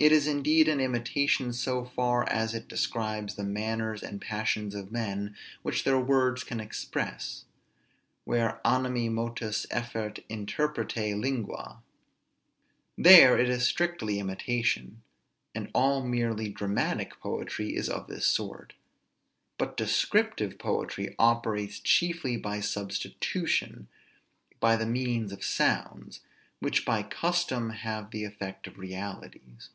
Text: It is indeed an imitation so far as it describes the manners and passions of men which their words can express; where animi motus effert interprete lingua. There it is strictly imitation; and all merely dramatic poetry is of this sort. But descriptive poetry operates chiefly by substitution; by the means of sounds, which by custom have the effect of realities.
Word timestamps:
It 0.00 0.12
is 0.12 0.28
indeed 0.28 0.68
an 0.68 0.78
imitation 0.78 1.52
so 1.52 1.84
far 1.84 2.22
as 2.28 2.54
it 2.54 2.68
describes 2.68 3.34
the 3.34 3.42
manners 3.42 4.00
and 4.00 4.20
passions 4.20 4.72
of 4.76 4.92
men 4.92 5.34
which 5.62 5.82
their 5.82 5.98
words 5.98 6.44
can 6.44 6.60
express; 6.60 7.46
where 8.22 8.60
animi 8.64 9.08
motus 9.08 9.66
effert 9.72 10.20
interprete 10.28 11.16
lingua. 11.16 11.82
There 12.96 13.36
it 13.40 13.48
is 13.48 13.66
strictly 13.66 14.20
imitation; 14.20 15.02
and 15.52 15.68
all 15.74 16.00
merely 16.04 16.48
dramatic 16.48 17.18
poetry 17.18 17.74
is 17.74 17.88
of 17.88 18.06
this 18.06 18.24
sort. 18.26 18.74
But 19.58 19.76
descriptive 19.76 20.60
poetry 20.60 21.16
operates 21.18 21.80
chiefly 21.80 22.36
by 22.36 22.60
substitution; 22.60 23.88
by 24.60 24.76
the 24.76 24.86
means 24.86 25.32
of 25.32 25.42
sounds, 25.42 26.20
which 26.60 26.84
by 26.84 27.02
custom 27.02 27.70
have 27.70 28.12
the 28.12 28.22
effect 28.22 28.68
of 28.68 28.78
realities. 28.78 29.70